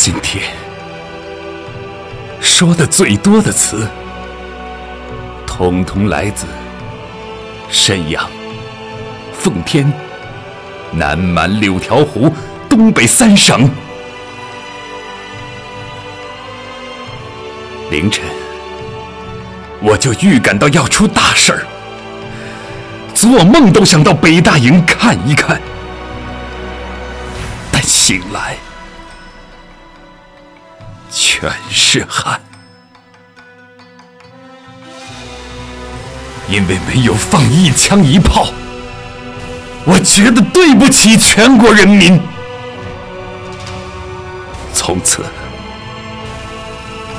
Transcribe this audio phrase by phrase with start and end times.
[0.00, 0.44] 今天
[2.40, 3.84] 说的最多的词，
[5.44, 6.46] 通通来自
[7.68, 8.30] 沈阳、
[9.32, 9.92] 奉天、
[10.92, 12.32] 南满柳条湖、
[12.68, 13.68] 东北三省。
[17.90, 18.24] 凌晨，
[19.82, 21.66] 我就预感到要出大事儿，
[23.14, 25.60] 做梦都想到北大营看一看，
[27.72, 28.56] 但醒来。
[31.40, 32.40] 全是汗，
[36.48, 38.48] 因为没有放一枪一炮，
[39.84, 42.20] 我觉得对不起全国人民。
[44.72, 45.24] 从此，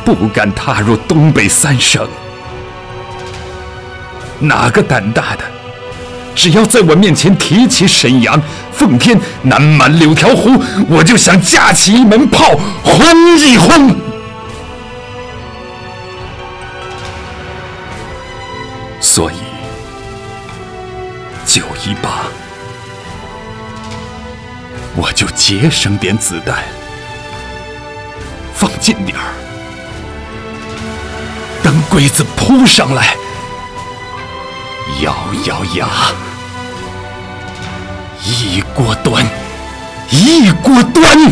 [0.03, 2.05] 不敢踏入东北三省。
[4.37, 5.45] 哪个胆大的，
[6.35, 8.37] 只要在我面前提起沈阳、
[8.73, 12.99] 奉天、南满柳条湖，我就想架起一门炮轰
[13.37, 14.08] 一轰。
[19.01, 19.37] 所以，
[21.45, 22.23] 九一八，
[24.95, 26.63] 我就节省点子弹，
[28.53, 29.23] 放近点儿，
[31.63, 33.15] 等鬼子扑上来，
[35.01, 35.87] 咬咬牙，
[38.23, 39.25] 一锅端，
[40.11, 41.28] 一锅端。